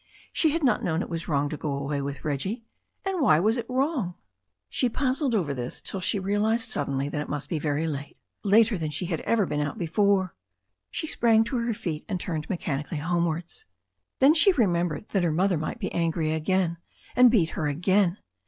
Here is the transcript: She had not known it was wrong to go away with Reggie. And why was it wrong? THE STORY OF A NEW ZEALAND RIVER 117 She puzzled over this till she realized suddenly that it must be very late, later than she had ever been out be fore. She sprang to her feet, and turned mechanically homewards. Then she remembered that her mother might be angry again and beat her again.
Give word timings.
She 0.33 0.49
had 0.49 0.63
not 0.63 0.83
known 0.83 1.03
it 1.03 1.11
was 1.11 1.27
wrong 1.27 1.47
to 1.49 1.57
go 1.57 1.73
away 1.77 2.01
with 2.01 2.25
Reggie. 2.25 2.63
And 3.05 3.21
why 3.21 3.39
was 3.39 3.55
it 3.55 3.69
wrong? 3.69 4.15
THE 4.71 4.89
STORY 4.89 4.89
OF 4.89 4.95
A 4.99 5.05
NEW 5.05 5.13
ZEALAND 5.13 5.33
RIVER 5.33 5.33
117 5.33 5.33
She 5.35 5.35
puzzled 5.35 5.35
over 5.35 5.53
this 5.53 5.81
till 5.81 5.99
she 5.99 6.19
realized 6.19 6.69
suddenly 6.71 7.09
that 7.09 7.21
it 7.21 7.29
must 7.29 7.49
be 7.49 7.59
very 7.59 7.87
late, 7.87 8.17
later 8.43 8.79
than 8.79 8.89
she 8.89 9.05
had 9.05 9.19
ever 9.21 9.45
been 9.45 9.59
out 9.61 9.77
be 9.77 9.85
fore. 9.85 10.33
She 10.89 11.05
sprang 11.05 11.43
to 11.43 11.57
her 11.57 11.73
feet, 11.75 12.05
and 12.09 12.19
turned 12.19 12.49
mechanically 12.49 12.97
homewards. 12.97 13.65
Then 14.17 14.33
she 14.33 14.51
remembered 14.53 15.07
that 15.09 15.21
her 15.21 15.31
mother 15.31 15.59
might 15.59 15.77
be 15.77 15.93
angry 15.93 16.33
again 16.33 16.77
and 17.15 17.29
beat 17.29 17.49
her 17.49 17.67
again. 17.67 18.17